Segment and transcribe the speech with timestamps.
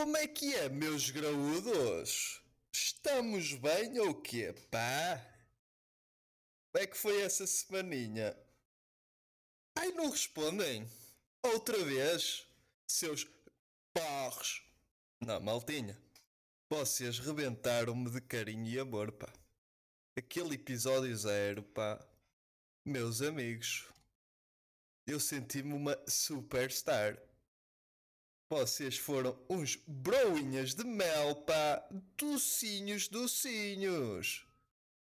[0.00, 2.40] Como é que é, meus graúdos?
[2.72, 5.18] Estamos bem ou quê, pá?
[6.72, 8.34] Como é que foi essa semaninha?
[9.78, 10.88] Ai, não respondem?
[11.42, 12.46] Outra vez?
[12.90, 13.28] Seus
[13.92, 14.62] porros.
[15.20, 16.00] Não, maltinha.
[16.70, 19.30] Vocês rebentaram-me de carinho e amor, pá.
[20.16, 22.02] Aquele episódio zero, pá.
[22.86, 23.86] Meus amigos.
[25.06, 27.18] Eu senti-me uma superstar.
[28.50, 31.88] Vocês foram uns broinhas de mel, pá.
[32.18, 34.44] Docinhos, docinhos.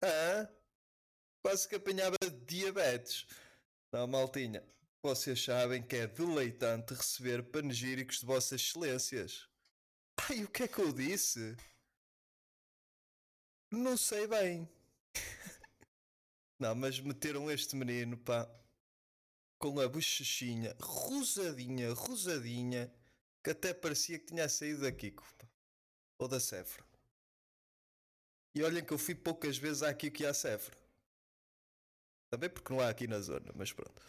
[0.01, 0.49] Hã?
[1.43, 2.15] Quase que apanhava
[2.47, 3.27] diabetes.
[3.91, 4.63] Não, maltinha.
[5.03, 9.49] Vocês sabem que é deleitante receber panegíricos de vossas excelências.
[10.29, 11.57] Ai, o que é que eu disse?
[13.69, 14.69] Não sei bem.
[16.57, 18.49] Não, mas meteram este menino, pá,
[19.59, 22.89] com a bochechinha rosadinha, rosadinha,
[23.45, 25.23] que até parecia que tinha saído da Kiko.
[26.17, 26.83] Ou da Cefra.
[28.55, 30.75] E olhem que eu fui poucas vezes à Kiko e à Cefra.
[32.31, 34.01] Também porque não há aqui na zona, mas pronto.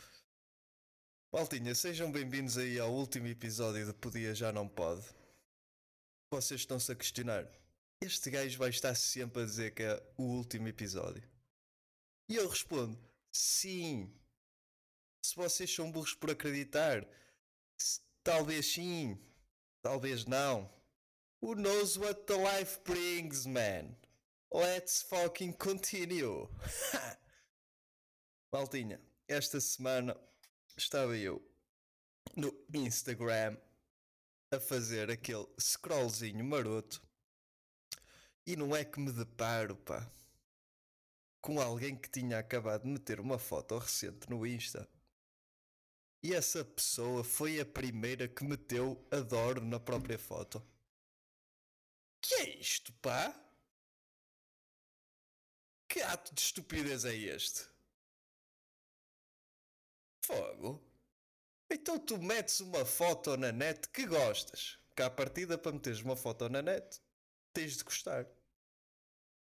[1.30, 5.04] Maltinha, sejam bem-vindos aí ao último episódio de Podia Já Não Pode.
[6.32, 7.46] Vocês estão-se a questionar.
[8.00, 11.22] Este gajo vai estar sempre a dizer que é o último episódio.
[12.30, 12.98] E eu respondo:
[13.30, 14.10] sim.
[15.22, 17.06] Se vocês são burros por acreditar,
[18.26, 19.16] talvez sim,
[19.80, 20.68] talvez não.
[21.40, 23.94] Who knows what the life brings, man?
[24.52, 26.48] Let's fucking continue.
[28.52, 30.16] Maltinha, esta semana
[30.76, 31.40] estava eu
[32.36, 33.56] no Instagram
[34.50, 37.00] a fazer aquele scrollzinho maroto
[38.44, 40.04] e não é que me deparo, pá,
[41.40, 44.88] com alguém que tinha acabado de meter uma foto recente no Insta.
[46.22, 50.62] E essa pessoa foi a primeira que meteu adoro na própria foto.
[52.20, 53.34] Que é isto, pá?
[55.88, 57.68] Que ato de estupidez é este?
[60.24, 60.82] Fogo.
[61.70, 64.78] Então tu metes uma foto na net que gostas.
[64.94, 67.00] Que à partida para meteres uma foto na net
[67.52, 68.26] tens de gostar.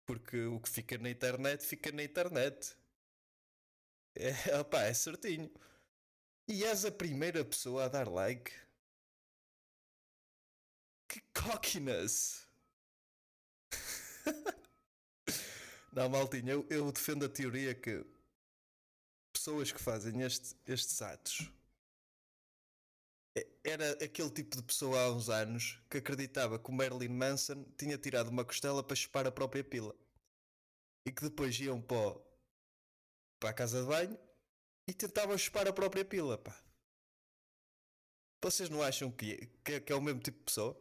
[0.06, 2.78] Porque o que fica na internet fica na internet.
[4.16, 5.52] É, opá, é certinho.
[6.48, 8.52] E és a primeira pessoa a dar like?
[11.10, 12.48] Que cockiness!
[15.92, 18.06] Não, maltinha, eu, eu defendo a teoria que
[19.32, 21.50] pessoas que fazem este- estes atos
[23.64, 27.98] era aquele tipo de pessoa há uns anos que acreditava que o Marilyn Manson tinha
[27.98, 29.96] tirado uma costela para chupar a própria pila
[31.06, 32.20] e que depois iam para,
[33.40, 34.18] para a casa de banho
[34.88, 36.38] e tentavam chupar a própria pila.
[36.38, 36.56] Pá.
[38.42, 40.76] Vocês não acham que, que, é- que é o mesmo tipo de pessoa?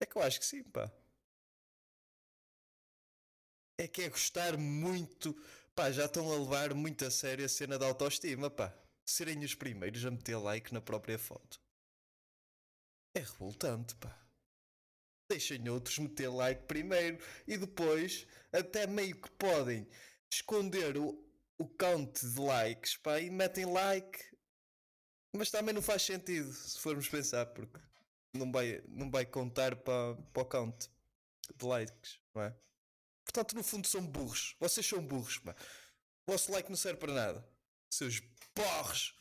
[0.00, 0.90] É que eu acho que sim, pá.
[3.78, 5.32] É que é gostar muito.
[5.74, 8.72] Pá, já estão a levar muito a sério a cena da autoestima, pá.
[9.06, 11.58] Serem os primeiros a meter like na própria foto.
[13.14, 14.16] É revoltante, pá.
[15.28, 17.18] Deixem outros meter like primeiro
[17.48, 19.86] e depois até meio que podem
[20.30, 21.25] esconder o,
[21.58, 24.24] o count de likes, pá, e metem like.
[25.34, 27.78] Mas também não faz sentido se formos pensar, porque
[28.32, 30.90] não vai, não vai contar para, para o count
[31.54, 32.56] de likes, não é?
[33.24, 34.54] Portanto, no fundo, são burros.
[34.60, 35.54] Vocês são burros, pá.
[36.26, 37.48] O vosso like não serve para nada.
[37.90, 38.20] Seus
[38.54, 39.14] porros.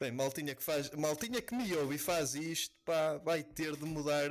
[0.00, 0.90] Bem, maltinha que faz.
[0.90, 4.30] Maltinha que me ouve e faz isto, pá, vai ter de mudar,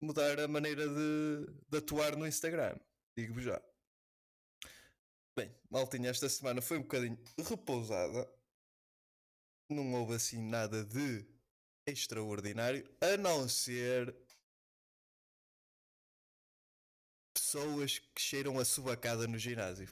[0.00, 2.76] mudar a maneira de, de atuar no Instagram.
[3.16, 3.60] Digo-vos já.
[5.38, 7.16] Bem, maltinha, esta semana foi um bocadinho
[7.48, 8.28] repousada.
[9.70, 11.24] Não houve assim nada de
[11.86, 14.12] extraordinário, a não ser
[17.32, 19.88] pessoas que cheiram a subacada no ginásio.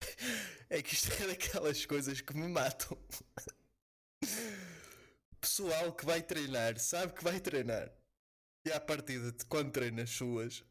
[0.70, 2.98] É que isto é daquelas coisas que me matam.
[5.40, 7.90] Pessoal que vai treinar, sabe que vai treinar.
[8.66, 10.62] E à partida de quando treinas suas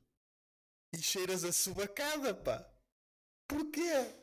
[0.93, 2.76] e cheiras a subacada, pá.
[3.47, 4.13] Porquê?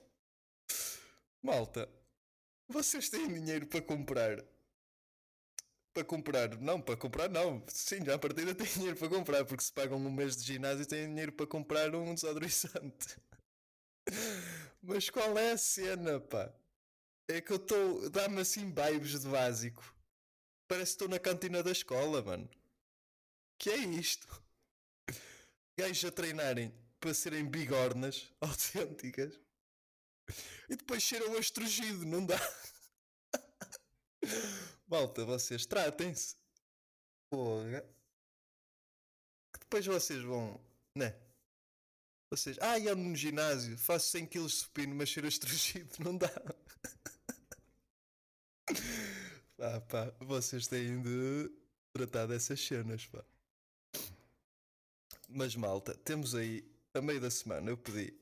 [1.43, 1.89] Malta,
[2.69, 4.45] vocês têm dinheiro para comprar
[5.95, 7.65] para comprar, não, para comprar não.
[7.69, 10.85] Sim, já à partida têm dinheiro para comprar, porque se pagam um mês de ginásio
[10.85, 13.17] têm dinheiro para comprar um desodorizante.
[14.83, 16.53] Mas qual é a cena, pá?
[17.29, 18.11] É que eu estou.
[18.11, 19.83] Dá-me assim vibes de básico.
[20.69, 22.51] Parece que estou na cantina da escola, mano.
[23.57, 24.27] Que é isto?
[25.79, 26.75] Gajos a treinarem
[27.05, 29.39] para serem bigornas autênticas
[30.71, 32.41] e depois cheiram a estrugido, não dá.
[34.89, 36.35] Malta, vocês tratem-se.
[37.29, 37.83] Porra.
[39.53, 40.59] Que depois vocês vão,
[40.97, 41.15] né?
[42.31, 46.33] Vocês, ah, ando no ginásio, faço 100 kg de supino, mas ser estrugido, não dá.
[49.59, 51.53] pá, pá, vocês têm de
[51.93, 53.23] tratar dessas cenas, pá.
[55.29, 58.17] Mas malta, temos aí, a meio da semana, eu pedi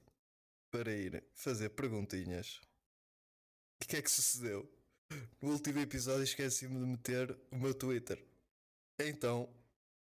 [0.71, 2.61] para ir fazer perguntinhas.
[3.83, 4.67] O que é que sucedeu?
[5.43, 8.25] No último episódio esqueci-me de meter o meu Twitter.
[8.99, 9.53] Então,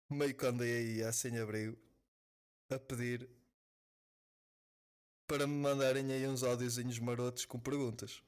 [0.08, 1.76] meio que andei aí a sem abrigo
[2.70, 3.28] a pedir
[5.26, 8.22] para me mandarem aí uns áudiozinhos marotos com perguntas.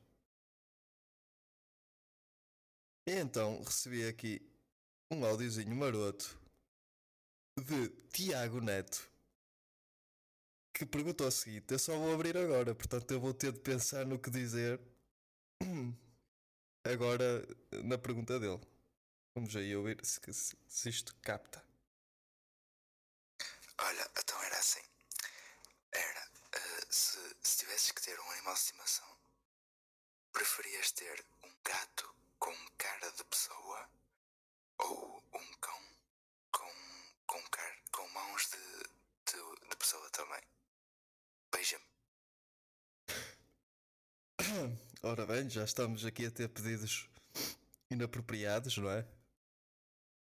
[3.07, 4.41] E então recebi aqui
[5.09, 6.37] um áudiozinho maroto
[7.57, 9.12] de Tiago Neto
[10.83, 14.05] que perguntou o seguinte: Eu só vou abrir agora, portanto eu vou ter de pensar
[14.05, 14.81] no que dizer
[16.85, 17.47] agora
[17.85, 18.61] na pergunta dele.
[19.35, 21.65] Vamos aí ouvir se, se, se isto capta.
[23.79, 24.83] Olha, então era assim.
[25.93, 29.17] Era, uh, se, se tivesses que ter um animal de estimação,
[30.33, 33.89] preferias ter um gato com cara de pessoa
[34.79, 35.81] ou um cão
[36.51, 36.73] com,
[37.27, 38.59] com, car, com mãos de,
[39.33, 40.43] de, de pessoa também?
[41.53, 41.85] Beija-me.
[45.05, 47.09] Ora bem, já estamos aqui a ter pedidos
[47.91, 49.05] inapropriados, não é?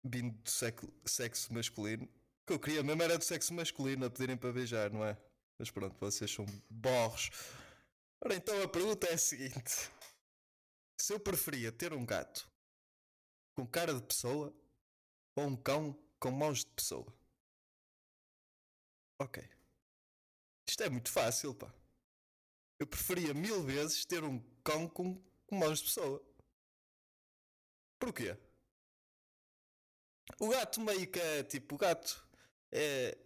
[0.05, 2.05] Vindo do sexo, sexo masculino.
[2.05, 5.21] O que eu queria mesmo era do sexo masculino a pedirem para beijar, não é?
[5.59, 7.31] Mas pronto, vocês são borros.
[8.25, 9.91] Ora então a pergunta é a seguinte:
[10.97, 12.49] Se eu preferia ter um gato
[13.57, 14.55] com cara de pessoa
[15.35, 17.13] ou um cão com mãos de pessoa?
[19.19, 19.43] Ok.
[20.69, 21.82] Isto é muito fácil, pá.
[22.83, 25.15] Eu preferia mil vezes ter um cão com,
[25.47, 26.21] com mãos de pessoa.
[27.97, 28.37] Porquê?
[30.41, 32.27] O gato meio que é tipo, o gato
[32.73, 33.17] é,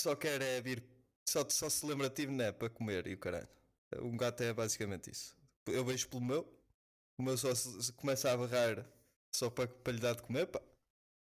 [0.00, 0.82] só quer é vir,
[1.24, 3.48] só, só se lembra de né, para comer e o caralho.
[4.00, 5.36] Um gato é basicamente isso.
[5.66, 6.60] Eu vejo pelo meu,
[7.16, 8.84] o meu só se, se começa a barrar
[9.32, 10.60] só para, para lhe dar de comer, pá.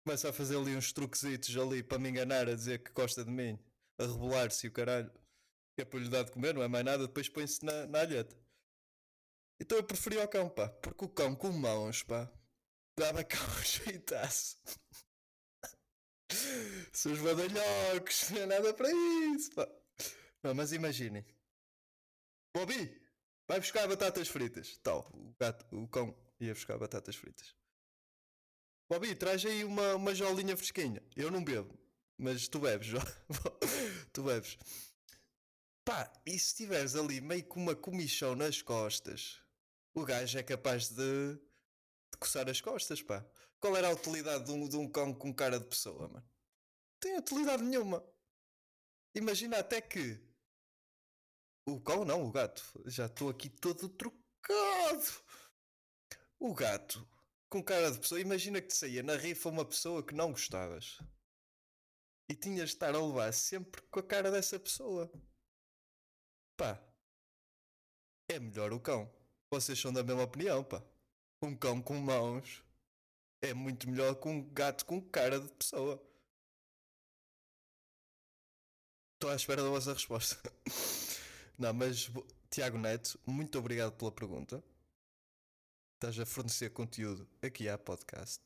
[0.06, 3.32] Começa a fazer ali uns truquezitos ali para me enganar, a dizer que gosta de
[3.32, 3.58] mim,
[3.98, 5.10] a rebolar-se e o caralho.
[5.74, 8.00] Que é para lhe dar de comer, não é mais nada, depois põe-se na, na
[8.00, 8.36] alheta.
[9.60, 12.30] Então eu preferia o cão, pá, porque o cão com mãos, pá,
[12.96, 14.58] dava cá um jeitaço.
[16.92, 19.68] Seus badalhocos, não é nada para isso, pá.
[20.42, 21.24] Não, mas imaginem.
[22.54, 23.02] Bobby,
[23.48, 24.78] vai buscar batatas fritas.
[24.82, 27.54] Tal, o gato, o cão ia buscar batatas fritas.
[28.88, 31.02] Bobby, traz aí uma, uma jolinha fresquinha.
[31.16, 31.78] Eu não bebo,
[32.18, 32.88] mas tu bebes,
[34.12, 34.58] tu bebes.
[35.84, 39.38] Pá, e se tiveres ali meio com uma comichão nas costas,
[39.94, 43.24] o gajo é capaz de, de coçar as costas, pá.
[43.60, 46.24] Qual era a utilidade de um, de um cão com cara de pessoa, mano?
[46.24, 48.02] Não tem utilidade nenhuma.
[49.14, 50.20] Imagina até que
[51.66, 52.62] o cão não, o gato.
[52.86, 55.22] Já estou aqui todo trocado.
[56.38, 57.06] O gato
[57.48, 58.20] com cara de pessoa.
[58.20, 60.98] Imagina que te saía na rifa uma pessoa que não gostavas.
[62.28, 65.10] E tinhas de estar a levar sempre com a cara dessa pessoa.
[66.56, 66.80] Pá.
[68.28, 69.10] É melhor o cão.
[69.50, 70.82] Vocês são da mesma opinião, pá.
[71.42, 72.62] Um cão com mãos
[73.42, 76.02] é muito melhor que um gato com cara de pessoa.
[79.14, 80.36] Estou à espera da vossa resposta.
[81.58, 82.10] Não, mas
[82.50, 84.62] Tiago Neto, muito obrigado pela pergunta.
[85.94, 88.42] Estás a fornecer conteúdo aqui à podcast.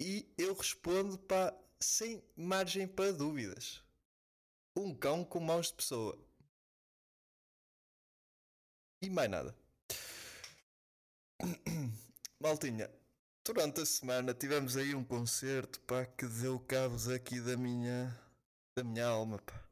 [0.00, 3.82] E eu respondo para sem margem para dúvidas.
[4.76, 6.18] Um cão com mãos de pessoa.
[9.06, 9.54] E mais nada.
[12.42, 12.90] Maltinha,
[13.44, 18.12] durante a semana tivemos aí um concerto pá, que deu cabos aqui da minha
[18.76, 19.64] da minha alma pá.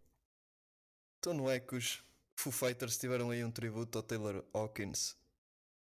[1.19, 2.01] Então não é que os
[2.39, 5.17] Foo Fighters tiveram aí um tributo ao Taylor Hawkins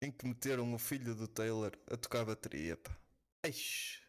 [0.00, 2.96] em que meteram o filho do Taylor a tocar bateria pá.
[3.44, 4.02] Eish.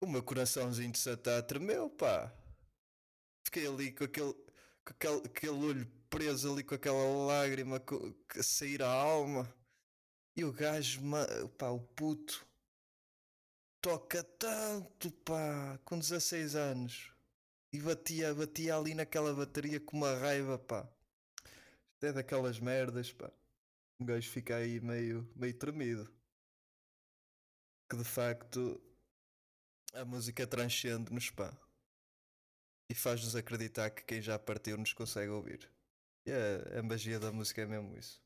[0.00, 2.32] O meu coraçãozinho de satã tremeu pá.
[3.44, 4.45] Fiquei ali com aquele,
[4.86, 9.52] com aquele, aquele olho preso ali com aquela lágrima que sair a alma.
[10.36, 11.00] E o gajo,
[11.58, 12.46] pá, o puto,
[13.80, 17.12] toca tanto, pá, com 16 anos.
[17.72, 20.88] E batia, batia ali naquela bateria com uma raiva, pá.
[21.94, 23.30] Isto é daquelas merdas, pá.
[23.98, 26.12] Um gajo fica aí meio, meio tremido.
[27.90, 28.80] Que de facto
[29.94, 31.56] a música transcende-nos, pá.
[32.88, 35.70] E faz-nos acreditar que quem já partiu nos consegue ouvir.
[36.26, 38.20] E a, a magia da música é mesmo isso.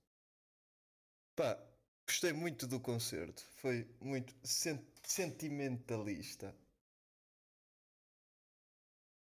[1.35, 1.59] Pá,
[2.07, 3.43] Gostei muito do concerto.
[3.55, 6.55] Foi muito sen- sentimentalista.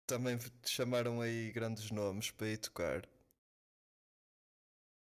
[0.05, 3.07] Também chamaram aí grandes nomes para ir tocar.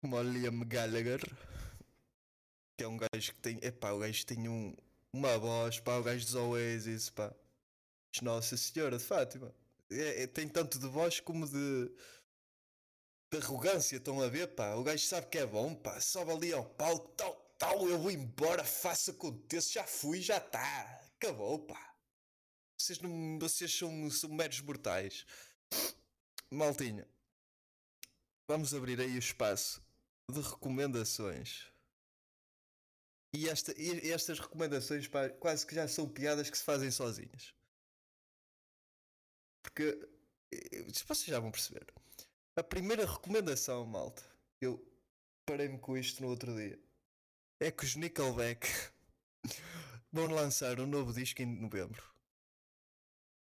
[0.01, 1.21] Como o Liam Gallagher.
[2.75, 3.59] Que é um gajo que tem.
[3.61, 4.75] Epá, o gajo tem um,
[5.13, 7.33] uma voz, pá, o gajo dos Oasis, pá.
[8.21, 9.53] Nossa Senhora de Fátima.
[9.91, 11.91] É- é- tem tanto de voz como de.
[13.31, 14.75] de arrogância, estão a ver, pá.
[14.75, 15.99] O gajo sabe que é bom, pá.
[15.99, 21.01] Sobe ali ao palco, tal, tal, eu vou embora, faça aconteça, já fui, já está.
[21.17, 21.95] Acabou, pá.
[22.79, 25.25] Vocês, não, vocês são, são meros mortais.
[26.51, 27.07] Maltinha,
[28.49, 29.81] vamos abrir aí o espaço
[30.31, 31.71] de recomendações.
[33.35, 37.56] E, esta, e estas recomendações pá, quase que já são piadas que se fazem sozinhas.
[39.77, 40.09] Porque
[40.51, 41.85] eh, vocês já vão perceber.
[42.55, 44.23] A primeira recomendação, malta,
[44.59, 44.83] eu
[45.45, 46.79] parei-me com isto no outro dia,
[47.59, 48.67] é que os Nickelback
[50.11, 52.03] vão lançar um novo disco em novembro.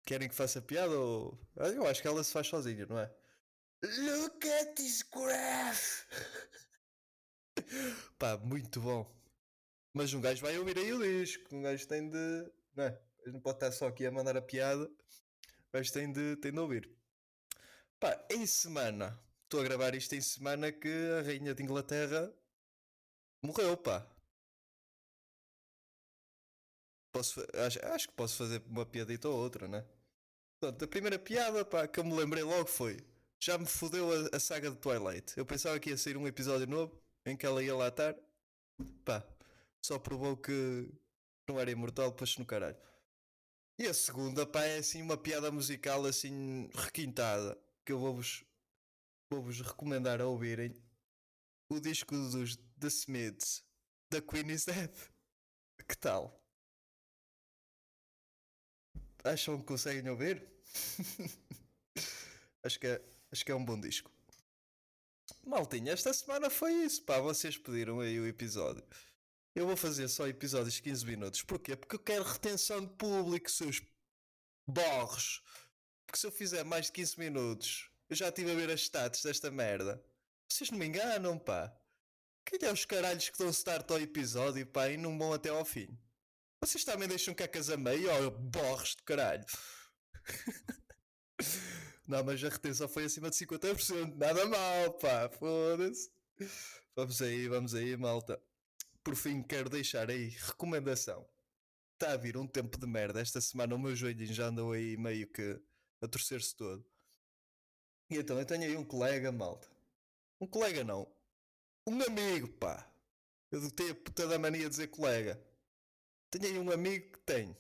[0.08, 1.40] Querem que faça piada ou.
[1.56, 3.14] Ah, Eu acho que ela se faz sozinha, não é?
[3.84, 6.08] Look at this graph!
[8.18, 9.08] Pá, muito bom.
[9.94, 11.56] Mas um gajo vai ouvir aí o disco.
[11.56, 12.52] Um gajo tem de.
[12.76, 13.00] Não é?
[13.28, 14.90] Não pode estar só aqui a mandar a piada.
[15.74, 16.90] Gajo tem de, tem de ouvir.
[18.00, 19.20] Pá, em semana.
[19.44, 20.90] Estou a gravar isto em semana que
[21.20, 22.32] a Rainha de Inglaterra
[23.42, 24.06] morreu, pá.
[27.12, 29.86] Posso, acho, acho que posso fazer uma piadita ou outra, né?
[30.60, 32.98] Portanto, a primeira piada pá, que eu me lembrei logo foi:
[33.40, 35.34] já me fodeu a, a saga de Twilight.
[35.38, 38.16] Eu pensava que ia sair um episódio novo em que ela ia lá estar,
[39.06, 39.24] pá,
[39.82, 40.90] só provou que
[41.48, 42.78] não era imortal, depois no caralho.
[43.78, 48.44] E a segunda, pá, é assim uma piada musical assim requintada que eu vou-vos
[49.32, 50.76] vou-vos recomendar a ouvirem
[51.70, 53.64] o disco dos The Smiths,
[54.10, 54.92] The Queen is Dead.
[55.86, 56.40] Que tal?
[59.24, 60.48] Acham que conseguem ouvir?
[62.64, 63.02] acho, que é,
[63.32, 64.10] acho que é um bom disco.
[65.46, 67.20] Maltinha, esta semana foi isso, pá.
[67.20, 68.84] Vocês pediram aí o episódio.
[69.56, 71.44] Eu vou fazer só episódios de 15 minutos.
[71.44, 71.76] Porquê?
[71.76, 73.82] Porque eu quero retenção de público, seus
[74.68, 75.44] borros.
[76.06, 79.22] Porque se eu fizer mais de 15 minutos, eu já estive a ver as stats
[79.22, 80.04] desta merda.
[80.50, 81.72] Vocês não me enganam, pá.
[82.46, 85.64] Quem é os caralhos que dão start ao episódio, pá, e não vão até ao
[85.64, 85.88] fim?
[86.60, 89.46] Vocês também deixam cacas a meio, ó, borros de caralho.
[92.08, 94.16] não, mas a retenção foi acima de 50%.
[94.16, 96.12] Nada mal, pá, foda-se.
[96.96, 98.42] Vamos aí, vamos aí, malta.
[99.04, 101.28] Por fim, quero deixar aí recomendação.
[101.94, 103.20] Está a vir um tempo de merda.
[103.20, 105.60] Esta semana o meu joelhinho já andou aí meio que
[106.02, 106.86] a torcer-se todo.
[108.10, 109.68] E então eu tenho aí um colega, malta.
[110.40, 111.08] Um colega não.
[111.86, 112.90] Um amigo, pá.
[113.52, 115.40] Eu tenho a puta da mania de dizer colega.
[116.30, 117.56] Tenho aí um amigo que tem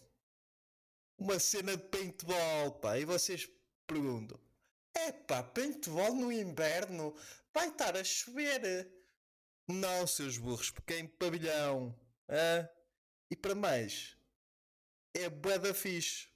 [1.17, 2.97] uma cena de paintball, pá.
[2.97, 3.49] E vocês
[3.85, 4.39] perguntam:
[4.93, 7.13] É pá, paintball no inverno
[7.53, 8.89] vai estar a chover.
[9.67, 11.95] Não, seus burros, porque é pavilhão.
[12.29, 12.69] hã?
[13.29, 14.17] E para mais,
[15.13, 16.27] é bué da fixe.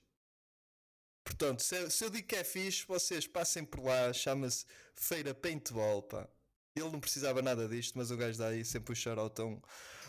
[1.24, 4.66] Portanto, se, se eu digo que é fixe, vocês passem por lá, chama-se
[4.96, 6.28] Feira Paintball, pá.
[6.76, 9.62] Ele não precisava nada disto, mas o gajo dá aí sempre o shout um,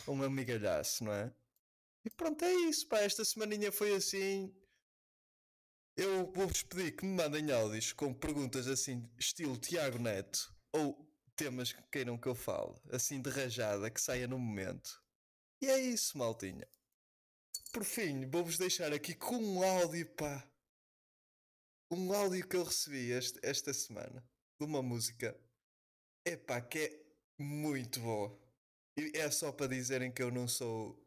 [0.06, 1.32] um amigalhaço, não é?
[2.04, 3.00] E pronto, é isso, pá.
[3.00, 4.54] Esta semaninha foi assim.
[5.96, 11.07] Eu vou-vos pedir que me mandem áudios com perguntas assim, estilo Tiago Neto, ou
[11.38, 15.00] temas que queiram que eu fale, assim de rajada, que saia no momento.
[15.62, 16.68] E é isso, maltinha.
[17.72, 20.50] Por fim, vou-vos deixar aqui com um áudio, pá.
[21.90, 24.20] Um áudio que eu recebi este- esta semana
[24.60, 25.38] de uma música,
[26.26, 28.36] epá, que é muito boa.
[28.96, 30.98] E é só para dizerem que eu não sou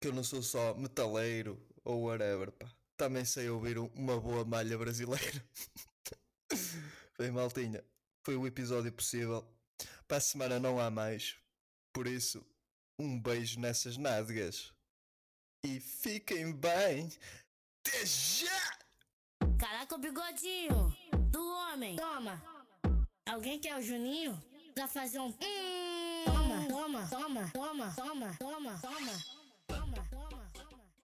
[0.00, 2.70] que eu não sou só metaleiro ou whatever, pá.
[2.96, 5.44] Também sei ouvir um- uma boa malha brasileira.
[7.18, 7.82] Bem, maltinha,
[8.26, 9.46] foi o episódio possível.
[10.08, 11.36] Para a semana não há mais.
[11.94, 12.44] Por isso,
[12.98, 14.72] um beijo nessas nádegas.
[15.64, 17.08] E fiquem bem.
[17.86, 18.78] Até já!
[19.56, 20.92] Caraca, o bigodinho
[21.30, 21.94] do homem.
[21.94, 22.42] Toma.
[23.28, 24.42] Alguém quer o Juninho?
[24.74, 25.28] Pra fazer um.
[25.28, 26.24] Hum.
[26.24, 29.45] Toma, toma, toma, toma, toma, toma, toma.